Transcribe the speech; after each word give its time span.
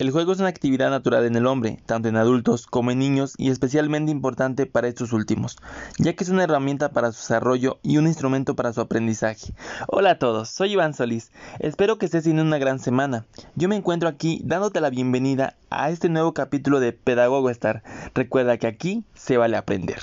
El 0.00 0.12
juego 0.12 0.32
es 0.32 0.38
una 0.38 0.48
actividad 0.48 0.88
natural 0.88 1.26
en 1.26 1.36
el 1.36 1.46
hombre, 1.46 1.78
tanto 1.84 2.08
en 2.08 2.16
adultos 2.16 2.66
como 2.66 2.90
en 2.90 3.00
niños 3.00 3.34
y 3.36 3.50
especialmente 3.50 4.10
importante 4.10 4.64
para 4.64 4.88
estos 4.88 5.12
últimos, 5.12 5.58
ya 5.98 6.14
que 6.14 6.24
es 6.24 6.30
una 6.30 6.44
herramienta 6.44 6.92
para 6.92 7.12
su 7.12 7.18
desarrollo 7.18 7.80
y 7.82 7.98
un 7.98 8.06
instrumento 8.06 8.56
para 8.56 8.72
su 8.72 8.80
aprendizaje. 8.80 9.52
Hola 9.88 10.12
a 10.12 10.18
todos, 10.18 10.48
soy 10.48 10.72
Iván 10.72 10.94
Solís, 10.94 11.32
espero 11.58 11.98
que 11.98 12.06
estés 12.06 12.22
teniendo 12.22 12.44
una 12.44 12.56
gran 12.56 12.78
semana. 12.78 13.26
Yo 13.56 13.68
me 13.68 13.76
encuentro 13.76 14.08
aquí 14.08 14.40
dándote 14.42 14.80
la 14.80 14.88
bienvenida 14.88 15.58
a 15.68 15.90
este 15.90 16.08
nuevo 16.08 16.32
capítulo 16.32 16.80
de 16.80 16.92
Pedagogo 16.94 17.50
Star. 17.50 17.82
Recuerda 18.14 18.56
que 18.56 18.68
aquí 18.68 19.04
se 19.12 19.36
vale 19.36 19.58
aprender. 19.58 20.00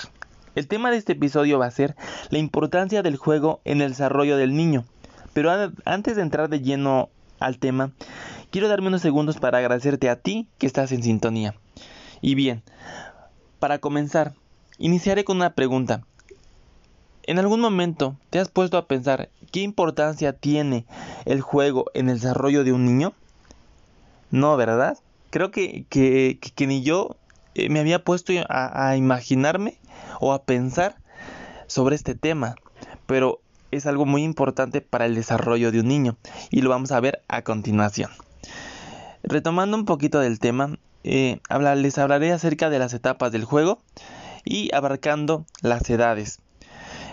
El 0.54 0.68
tema 0.68 0.92
de 0.92 0.98
este 0.98 1.14
episodio 1.14 1.58
va 1.58 1.66
a 1.66 1.72
ser 1.72 1.96
la 2.30 2.38
importancia 2.38 3.02
del 3.02 3.16
juego 3.16 3.62
en 3.66 3.82
el 3.82 3.90
desarrollo 3.90 4.38
del 4.38 4.56
niño. 4.56 4.86
Pero 5.34 5.52
antes 5.86 6.16
de 6.18 6.22
entrar 6.22 6.50
de 6.50 6.62
lleno 6.62 7.10
al 7.40 7.58
tema, 7.58 7.92
quiero 8.52 8.68
darme 8.68 8.88
unos 8.88 9.02
segundos 9.02 9.38
para 9.38 9.60
agradecerte 9.60 10.10
a 10.10 10.18
ti 10.18 10.48
que 10.58 10.68
estás 10.68 10.92
en 10.92 11.04
sintonía. 11.04 11.56
Y 12.22 12.36
bien, 12.36 12.64
para 13.60 13.80
comenzar, 13.80 14.34
iniciaré 14.78 15.24
con 15.24 15.38
una 15.38 15.54
pregunta. 15.54 16.04
¿En 17.24 17.40
algún 17.40 17.60
momento 17.60 18.16
te 18.30 18.40
has 18.40 18.50
puesto 18.50 18.78
a 18.78 18.88
pensar 18.88 19.30
qué 19.52 19.62
importancia 19.62 20.34
tiene 20.34 20.86
el 21.26 21.42
juego 21.42 21.86
en 21.94 22.10
el 22.10 22.20
desarrollo 22.20 22.64
de 22.64 22.72
un 22.72 22.86
niño? 22.86 23.14
No, 24.32 24.56
¿verdad? 24.56 24.98
Creo 25.30 25.52
que, 25.52 25.86
que, 25.90 26.68
ni 26.68 26.84
yo 26.84 27.18
eh, 27.54 27.70
me 27.70 27.80
había 27.80 28.04
puesto 28.04 28.34
a, 28.48 28.90
a 28.90 28.96
imaginarme 28.96 29.78
o 30.22 30.34
a 30.34 30.44
pensar 30.44 30.96
sobre 31.68 31.96
este 31.96 32.16
tema. 32.16 32.56
Pero 33.06 33.42
es 33.72 33.86
algo 33.86 34.06
muy 34.06 34.24
importante 34.24 34.82
para 34.82 35.06
el 35.06 35.16
desarrollo 35.16 35.72
de 35.72 35.82
un 35.82 35.88
niño 35.88 36.18
y 36.50 36.62
lo 36.62 36.70
vamos 36.70 36.92
a 36.92 37.00
ver 37.00 37.24
a 37.28 37.42
continuación. 37.42 38.10
Retomando 39.30 39.76
un 39.76 39.84
poquito 39.84 40.22
del 40.22 40.40
tema, 40.40 40.78
eh, 41.04 41.42
les 41.76 41.98
hablaré 41.98 42.32
acerca 42.32 42.70
de 42.70 42.80
las 42.80 42.94
etapas 42.94 43.30
del 43.30 43.44
juego 43.44 43.80
y 44.46 44.74
abarcando 44.74 45.46
las 45.62 45.90
edades. 45.90 46.40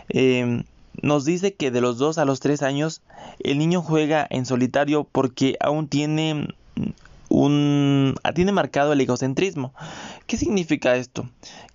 Em, 0.08 0.62
nos 1.02 1.24
dice 1.24 1.54
que 1.54 1.72
de 1.72 1.80
los 1.80 1.98
2 1.98 2.18
a 2.18 2.24
los 2.24 2.38
3 2.38 2.62
años 2.62 3.02
el 3.40 3.58
niño 3.58 3.82
juega 3.82 4.24
en 4.30 4.46
solitario 4.46 5.02
porque 5.10 5.56
aún 5.58 5.88
tiene 5.88 6.54
un 7.28 8.14
tiene 8.36 8.52
marcado 8.52 8.92
el 8.92 9.00
egocentrismo. 9.00 9.74
¿Qué 10.28 10.36
significa 10.36 10.94
esto? 10.94 11.28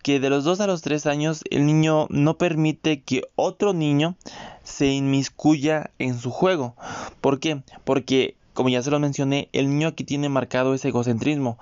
Que 0.04 0.22
de 0.22 0.30
los 0.30 0.46
2 0.46 0.62
a 0.62 0.68
los 0.68 0.82
3 0.84 1.06
años 1.06 1.44
el 1.52 1.66
niño 1.66 2.08
no 2.10 2.38
permite 2.38 3.02
que 3.02 3.24
otro 3.36 3.74
niño 3.74 4.16
se 4.64 4.88
inmiscuya 4.88 5.92
en 6.00 6.18
su 6.18 6.32
juego. 6.32 6.78
¿Por 7.20 7.42
qué? 7.42 7.62
Porque 7.84 8.36
como 8.60 8.68
ya 8.68 8.84
se 8.84 8.92
lo 8.92 9.00
mencioné, 9.00 9.48
el 9.54 9.70
niño 9.70 9.88
aquí 9.88 10.04
tiene 10.04 10.28
marcado 10.28 10.74
ese 10.74 10.90
egocentrismo, 10.90 11.58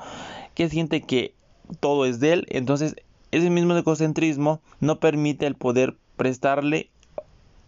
que 0.55 0.67
siente 0.67 1.03
que 1.03 1.35
todo 1.79 2.07
es 2.07 2.19
de 2.19 2.33
él, 2.33 2.47
entonces 2.49 2.95
ese 3.29 3.51
mismo 3.51 3.77
egocentrismo 3.77 4.61
no 4.79 4.99
permite 4.99 5.45
el 5.45 5.53
poder 5.53 5.95
prestarle 6.15 6.89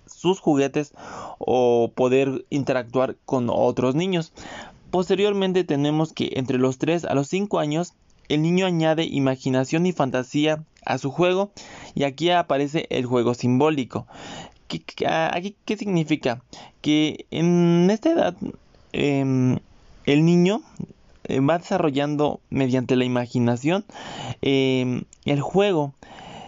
sus 0.08 0.40
juguetes 0.40 0.94
o 1.38 1.92
poder 1.94 2.44
interactuar 2.50 3.18
con 3.28 3.52
otros 3.52 3.94
niños. 3.94 4.34
Posteriormente 4.90 5.64
tenemos 5.64 6.12
que 6.12 6.32
entre 6.34 6.58
los 6.58 6.80
3 6.80 7.06
a 7.06 7.14
los 7.14 7.28
5 7.28 7.60
años 7.60 7.94
el 8.30 8.42
niño 8.42 8.66
añade 8.66 9.04
imaginación 9.04 9.86
y 9.86 9.92
fantasía 9.92 10.64
a 10.86 10.98
su 10.98 11.12
juego 11.12 11.52
y 11.94 12.02
aquí 12.02 12.32
aparece 12.32 12.88
el 12.90 13.06
juego 13.06 13.36
simbólico. 13.36 14.08
¿Qué, 14.68 14.82
qué 15.66 15.78
significa? 15.78 16.42
Que 16.82 17.28
en 17.30 17.92
esta 17.92 18.10
edad 18.10 18.36
Em, 18.92 19.58
el 20.06 20.26
niño 20.26 20.62
eh, 21.26 21.40
va 21.40 21.60
desarrollando 21.60 22.40
mediante 22.50 22.96
la 22.96 23.06
imaginación 23.06 23.86
em, 24.42 25.04
el 25.26 25.42
juego. 25.42 25.94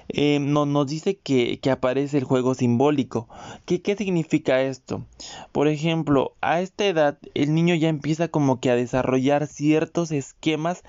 Em, 0.09 0.51
no, 0.51 0.65
nos 0.65 0.87
dice 0.87 1.17
que, 1.17 1.59
aparece 1.71 2.17
el 2.17 2.25
juego 2.25 2.53
simbólico. 2.53 3.29
¿Qué, 3.65 3.81
¿Qué 3.81 3.95
significa 3.95 4.61
esto? 4.61 5.05
Por 5.51 5.67
ejemplo, 5.67 6.33
a 6.41 6.61
esta 6.61 6.85
edad 6.85 7.17
el 7.33 7.53
niño 7.53 7.75
ya 7.75 7.89
empieza 7.89 8.27
como 8.27 8.59
que 8.59 8.71
a 8.71 8.75
desarrollar 8.75 9.47
ciertos 9.47 10.11
esquemas 10.11 10.83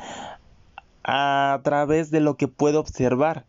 a 1.04 1.60
través 1.62 2.10
de 2.10 2.20
lo 2.20 2.36
que 2.36 2.48
puede 2.48 2.78
observar 2.78 3.44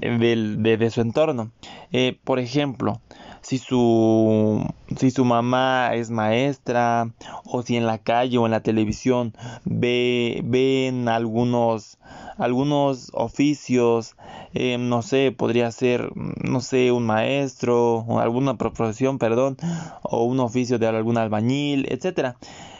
de, 0.00 0.90
su 0.90 1.00
entorno. 1.00 1.50
Eh, 1.92 2.18
por 2.24 2.38
ejemplo, 2.38 3.00
si 3.42 3.58
su, 3.58 4.64
si 4.96 5.10
su 5.10 5.24
mamá 5.24 5.94
es 5.94 6.10
maestra 6.10 7.10
o 7.44 7.62
si 7.62 7.76
en 7.76 7.86
la 7.86 7.98
calle 7.98 8.38
o 8.38 8.46
en 8.46 8.52
la 8.52 8.62
televisión 8.62 9.34
ve, 9.64 10.40
ven 10.44 11.08
algunos, 11.08 11.98
algunos 12.36 13.10
oficios, 13.14 14.16
eh, 14.54 14.78
no 14.78 15.02
sé, 15.02 15.32
podría 15.32 15.70
ser, 15.70 16.10
no 16.14 16.60
sé, 16.60 16.92
un 16.92 17.06
maestro 17.06 18.04
alguna 18.20 18.56
profesión, 18.56 19.18
perdón, 19.18 19.56
o 20.02 20.24
un 20.24 20.40
oficio 20.40 20.78
de 20.78 20.86
algún 20.86 21.18
albañil, 21.18 21.86
etcétera. 21.90 22.36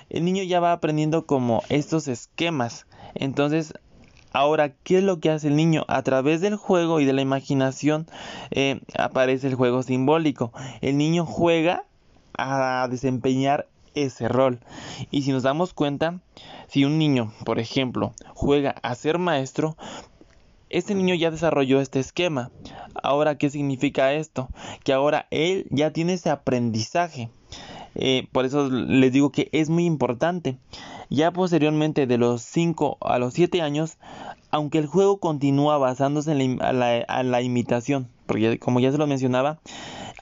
El 0.08 0.24
niño 0.24 0.42
ya 0.42 0.60
va 0.60 0.72
aprendiendo 0.72 1.24
como 1.24 1.62
estos 1.68 2.08
esquemas. 2.08 2.86
Entonces 3.14 3.74
Ahora, 4.32 4.72
¿qué 4.84 4.98
es 4.98 5.04
lo 5.04 5.20
que 5.20 5.30
hace 5.30 5.48
el 5.48 5.56
niño? 5.56 5.84
A 5.88 6.02
través 6.02 6.40
del 6.40 6.56
juego 6.56 7.00
y 7.00 7.04
de 7.04 7.12
la 7.12 7.22
imaginación 7.22 8.06
eh, 8.50 8.80
aparece 8.96 9.48
el 9.48 9.54
juego 9.54 9.82
simbólico. 9.82 10.52
El 10.80 10.98
niño 10.98 11.26
juega 11.26 11.84
a 12.38 12.86
desempeñar 12.90 13.66
ese 13.94 14.28
rol. 14.28 14.60
Y 15.10 15.22
si 15.22 15.32
nos 15.32 15.42
damos 15.42 15.74
cuenta, 15.74 16.20
si 16.68 16.84
un 16.84 16.98
niño, 16.98 17.32
por 17.44 17.58
ejemplo, 17.58 18.12
juega 18.34 18.76
a 18.82 18.94
ser 18.94 19.18
maestro, 19.18 19.76
este 20.68 20.94
niño 20.94 21.14
ya 21.16 21.32
desarrolló 21.32 21.80
este 21.80 21.98
esquema. 21.98 22.50
Ahora, 23.02 23.36
¿qué 23.36 23.50
significa 23.50 24.12
esto? 24.12 24.48
Que 24.84 24.92
ahora 24.92 25.26
él 25.30 25.66
ya 25.70 25.92
tiene 25.92 26.14
ese 26.14 26.30
aprendizaje. 26.30 27.30
Eh, 27.96 28.28
por 28.30 28.44
eso 28.44 28.70
les 28.70 29.12
digo 29.12 29.32
que 29.32 29.48
es 29.52 29.68
muy 29.68 29.84
importante. 29.84 30.56
Ya 31.10 31.32
posteriormente 31.32 32.06
de 32.06 32.18
los 32.18 32.40
5 32.42 32.98
a 33.00 33.18
los 33.18 33.34
7 33.34 33.60
años, 33.62 33.98
aunque 34.50 34.78
el 34.78 34.86
juego 34.86 35.18
continúa 35.18 35.76
basándose 35.76 36.32
en 36.32 36.58
la, 36.58 37.42
imitación, 37.42 38.08
porque 38.26 38.58
como 38.60 38.78
ya 38.78 38.92
se 38.92 38.98
lo 38.98 39.08
mencionaba, 39.08 39.58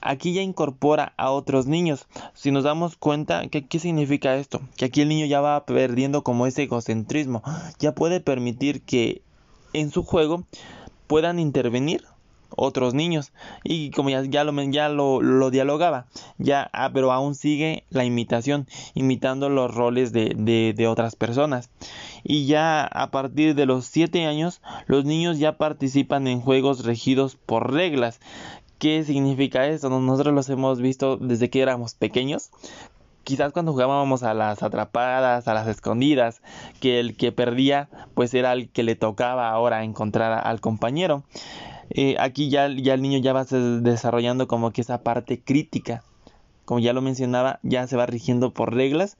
aquí 0.01 0.33
ya 0.33 0.41
incorpora 0.41 1.13
a 1.17 1.29
otros 1.29 1.67
niños. 1.67 2.07
Si 2.33 2.49
nos 2.49 2.63
damos 2.63 2.95
cuenta, 2.97 3.47
¿qué, 3.49 3.67
¿qué, 3.67 3.77
significa 3.77 4.35
esto? 4.35 4.61
Que 4.77 4.85
aquí 4.85 5.01
el 5.01 5.09
niño 5.09 5.27
ya 5.27 5.41
va 5.41 5.63
perdiendo 5.65 6.23
como 6.23 6.47
ese 6.47 6.63
egocentrismo, 6.63 7.43
ya 7.77 7.93
puede 7.93 8.19
permitir 8.19 8.81
que 8.81 9.21
en 9.73 9.91
su 9.91 10.03
juego 10.03 10.43
puedan 11.05 11.37
intervenir 11.37 12.03
otros 12.55 12.93
niños 12.93 13.31
y 13.63 13.91
como 13.91 14.09
ya, 14.09 14.23
ya, 14.23 14.43
lo, 14.43 14.61
ya 14.63 14.89
lo, 14.89 15.21
lo, 15.21 15.49
dialogaba 15.51 16.05
ya 16.37 16.69
ah, 16.73 16.91
pero 16.93 17.11
aún 17.11 17.35
sigue 17.35 17.83
la 17.89 18.05
imitación 18.05 18.67
imitando 18.93 19.49
los 19.49 19.73
roles 19.73 20.11
de, 20.11 20.33
de, 20.35 20.73
de, 20.75 20.87
otras 20.87 21.15
personas 21.15 21.69
y 22.23 22.45
ya 22.45 22.83
a 22.83 23.11
partir 23.11 23.55
de 23.55 23.65
los 23.65 23.85
7 23.85 24.25
años 24.25 24.61
los 24.87 25.05
niños 25.05 25.39
ya 25.39 25.57
participan 25.57 26.27
en 26.27 26.41
juegos 26.41 26.85
regidos 26.85 27.35
por 27.35 27.73
reglas 27.73 28.19
¿Qué 28.79 29.03
significa 29.03 29.67
esto? 29.67 29.89
Nosotros 29.89 30.33
los 30.33 30.47
hemos 30.47 30.79
visto 30.79 31.17
desde 31.17 31.49
que 31.49 31.61
éramos 31.61 31.95
pequeños 31.95 32.49
quizás 33.29 33.53
cuando 33.53 33.73
jugábamos 33.73 34.23
a 34.23 34.33
las 34.33 34.63
atrapadas, 34.63 35.47
a 35.47 35.53
las 35.53 35.67
escondidas, 35.67 36.41
que 36.79 36.99
el 36.99 37.15
que 37.15 37.31
perdía 37.31 37.87
pues 38.15 38.33
era 38.33 38.53
el 38.53 38.69
que 38.69 38.81
le 38.81 38.95
tocaba 38.95 39.51
ahora 39.51 39.83
encontrar 39.83 40.47
al 40.47 40.59
compañero. 40.61 41.23
Eh, 41.91 42.15
aquí 42.19 42.49
ya, 42.49 42.67
ya 42.69 42.93
el 42.93 43.01
niño 43.01 43.19
ya 43.19 43.33
va 43.33 43.45
desarrollando 43.45 44.47
como 44.47 44.71
que 44.71 44.81
esa 44.81 45.01
parte 45.03 45.41
crítica. 45.41 46.03
Como 46.65 46.79
ya 46.79 46.93
lo 46.93 47.01
mencionaba, 47.01 47.59
ya 47.63 47.87
se 47.87 47.97
va 47.97 48.05
rigiendo 48.05 48.53
por 48.53 48.73
reglas. 48.73 49.17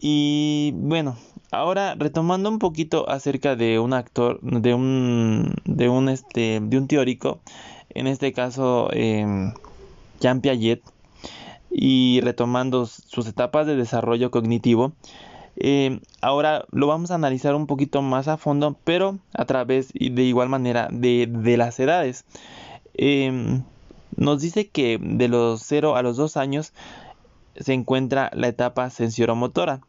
Y 0.00 0.72
bueno, 0.76 1.16
ahora 1.50 1.94
retomando 1.94 2.48
un 2.48 2.58
poquito 2.58 3.08
acerca 3.08 3.56
de 3.56 3.78
un 3.78 3.92
actor, 3.92 4.40
de 4.42 4.74
un, 4.74 5.54
de 5.64 5.88
un, 5.88 6.08
este, 6.08 6.60
de 6.60 6.78
un 6.78 6.88
teórico, 6.88 7.40
en 7.90 8.06
este 8.06 8.32
caso 8.32 8.88
eh, 8.92 9.52
Jean 10.20 10.40
Piaget, 10.40 10.82
y 11.70 12.20
retomando 12.22 12.86
sus 12.86 13.26
etapas 13.26 13.66
de 13.66 13.76
desarrollo 13.76 14.30
cognitivo, 14.30 14.92
eh, 15.56 16.00
ahora 16.20 16.64
lo 16.70 16.86
vamos 16.86 17.10
a 17.10 17.14
analizar 17.14 17.54
un 17.54 17.66
poquito 17.66 18.02
más 18.02 18.28
a 18.28 18.36
fondo, 18.36 18.76
pero 18.84 19.18
a 19.32 19.44
través 19.44 19.90
y 19.92 20.10
de 20.10 20.22
igual 20.22 20.48
manera 20.48 20.88
de, 20.90 21.28
las 21.56 21.78
edades. 21.80 22.24
Em, 22.94 23.62
nos 24.16 24.40
dice 24.40 24.68
que 24.68 24.98
de 25.00 25.28
los 25.28 25.62
0 25.62 25.96
a 25.96 26.02
los 26.02 26.16
2 26.16 26.36
años 26.36 26.72
se 27.56 27.72
encuentra 27.72 28.30
la 28.34 28.48
etapa 28.48 28.90
sensoromotora. 28.90 29.80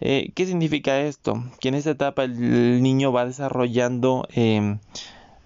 Eh, 0.00 0.32
¿Qué 0.34 0.46
significa 0.46 1.00
esto? 1.00 1.44
Que 1.60 1.68
en 1.68 1.74
esta 1.74 1.90
etapa 1.90 2.24
el 2.24 2.82
niño 2.82 3.12
va 3.12 3.26
desarrollando 3.26 4.26
em, 4.32 4.78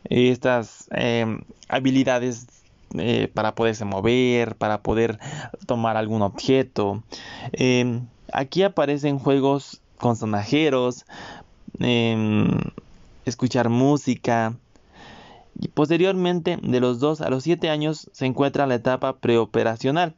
estas 0.05 0.89
em, 0.93 1.43
habilidades 1.69 2.47
eh, 2.97 3.29
para 3.33 3.55
poderse 3.55 3.85
mover, 3.85 4.57
para 4.57 4.83
poder 4.83 5.19
tomar 5.67 5.97
algún 5.97 6.23
objeto. 6.23 7.03
Aquí 8.37 8.65
aparecen 8.65 9.21
juegos 9.21 9.81
con 9.97 10.17
sonajeros, 10.17 11.07
em, 11.79 12.49
escuchar 13.25 13.69
música. 13.69 14.57
Y 15.57 15.69
posteriormente, 15.69 16.59
de 16.61 16.81
los 16.81 16.99
2 16.99 17.21
a 17.21 17.31
los 17.31 17.45
7 17.45 17.71
años, 17.71 18.11
se 18.13 18.27
encuentra 18.27 18.67
la 18.67 18.75
etapa 18.75 19.19
preoperacional, 19.19 20.17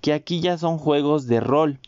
que 0.00 0.12
aquí 0.12 0.40
ya 0.40 0.56
son 0.56 0.78
juegos 0.78 1.26
de 1.26 1.40
rol, 1.40 1.80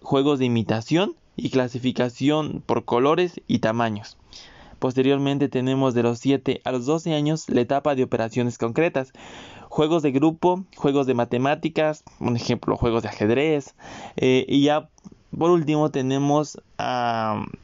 juegos 0.00 0.38
de 0.38 0.46
imitación 0.46 1.14
y 1.36 1.50
clasificación 1.50 2.62
por 2.64 2.86
colores 2.86 3.42
y 3.46 3.58
tamaños. 3.58 4.16
Posteriormente 4.78 5.50
tenemos 5.50 5.92
de 5.92 6.04
los 6.04 6.20
7 6.20 6.62
a 6.64 6.72
los 6.72 6.86
12 6.86 7.14
años 7.14 7.50
la 7.50 7.60
etapa 7.60 7.94
de 7.94 8.02
operaciones 8.02 8.56
concretas, 8.56 9.12
juegos 9.68 10.02
de 10.02 10.10
grupo, 10.10 10.64
juegos 10.74 11.06
de 11.06 11.12
matemáticas, 11.12 12.02
un 12.18 12.34
ejemplo, 12.34 12.78
juegos 12.78 13.02
de 13.02 13.10
ajedrez, 13.10 13.74
eh, 14.16 14.46
y 14.48 14.62
ya 14.62 14.88
por 15.38 15.50
último 15.50 15.90
tenemos 15.90 16.60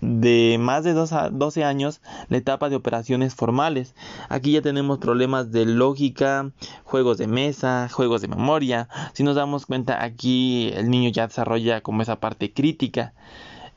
de 0.00 0.56
más 0.60 0.84
de 0.84 0.92
12 0.92 1.64
años 1.64 2.00
la 2.28 2.36
etapa 2.36 2.68
de 2.68 2.76
operaciones 2.76 3.34
formales. 3.34 3.94
Aquí 4.28 4.52
ya 4.52 4.62
tenemos 4.62 4.98
problemas 4.98 5.50
de 5.52 5.66
lógica, 5.66 6.50
juegos 6.84 7.18
de 7.18 7.26
mesa, 7.26 7.88
juegos 7.90 8.22
de 8.22 8.28
memoria. 8.28 8.88
Si 9.12 9.22
nos 9.22 9.36
damos 9.36 9.66
cuenta 9.66 10.02
aquí 10.02 10.70
el 10.74 10.90
niño 10.90 11.10
ya 11.10 11.26
desarrolla 11.26 11.80
como 11.80 12.02
esa 12.02 12.20
parte 12.20 12.52
crítica. 12.52 13.14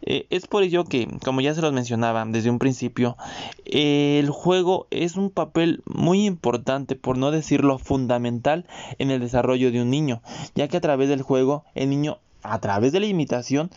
Eh, 0.01 0.27
es 0.29 0.47
por 0.47 0.63
ello 0.63 0.85
que, 0.85 1.07
como 1.25 1.41
ya 1.41 1.53
se 1.53 1.61
los 1.61 1.73
mencionaba 1.73 2.23
desde 2.25 2.49
un 2.49 2.59
principio, 2.59 3.17
el 3.65 4.29
juego 4.29 4.87
es 4.91 5.15
un 5.15 5.31
papel 5.31 5.81
muy 5.85 6.25
importante, 6.25 6.95
por 6.95 7.17
no 7.17 7.31
decirlo 7.31 7.77
fundamental, 7.77 8.65
en 8.99 9.11
el 9.11 9.19
desarrollo 9.19 9.71
de 9.71 9.81
un 9.81 9.89
niño, 9.89 10.21
ya 10.55 10.67
que 10.67 10.77
a 10.77 10.81
través 10.81 11.09
del 11.09 11.23
juego 11.23 11.65
el 11.73 11.89
niño 11.89 12.19
a 12.43 12.59
través 12.59 12.91
de 12.91 12.99
la 12.99 13.07
imitación 13.07 13.69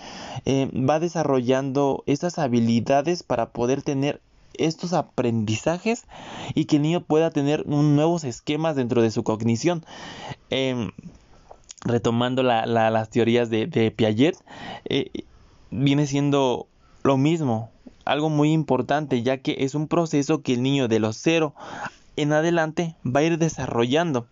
eh, 0.45 0.71
va 0.75 1.01
desarrollando 1.01 2.03
estas 2.07 2.39
habilidades 2.39 3.23
para 3.23 3.51
poder 3.51 3.83
tener 3.83 4.21
estos 4.55 4.93
aprendizajes 4.93 6.05
y 6.55 6.67
que 6.67 6.77
el 6.77 6.83
niño 6.83 7.03
pueda 7.03 7.31
tener 7.31 7.67
nuevos 7.67 8.25
esquemas 8.25 8.77
dentro 8.77 9.03
de 9.03 9.11
su 9.11 9.23
cognición. 9.23 9.85
Em, 10.51 10.91
retomando 11.83 12.43
las 12.43 13.09
teorías 13.09 13.49
de, 13.49 13.93
Piaget, 13.97 14.37
eh, 14.85 15.25
viene 15.71 16.07
siendo 16.07 16.67
lo 17.03 17.17
mismo, 17.17 17.71
algo 18.05 18.29
muy 18.29 18.53
importante, 18.53 19.23
ya 19.23 19.39
que 19.39 19.57
es 19.61 19.75
un 19.75 19.89
proceso 19.89 20.43
que 20.43 20.55
el 20.55 20.63
niño 20.63 20.89
de 20.89 20.99
los 20.99 21.17
cero 21.17 21.55
en 22.17 22.33
adelante 22.33 22.97
va 23.05 23.21
a 23.21 23.25
ir 23.25 23.39
desarrollando. 23.39 24.27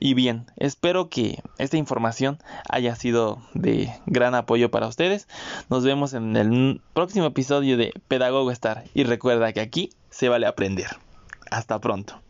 Y 0.00 0.14
bien, 0.14 0.46
espero 0.56 1.08
que 1.08 1.42
esta 1.58 1.76
información 1.76 2.38
haya 2.68 2.96
sido 2.96 3.42
de 3.54 3.92
gran 4.06 4.34
apoyo 4.34 4.70
para 4.70 4.88
ustedes. 4.88 5.28
Nos 5.70 5.84
vemos 5.84 6.14
en 6.14 6.36
el 6.36 6.80
próximo 6.94 7.26
episodio 7.26 7.76
de 7.76 7.92
Pedagogo 8.08 8.50
Star. 8.50 8.84
Y 8.94 9.04
recuerda 9.04 9.52
que 9.52 9.60
aquí 9.60 9.90
se 10.10 10.28
vale 10.28 10.46
aprender. 10.46 10.88
Hasta 11.50 11.80
pronto. 11.80 12.23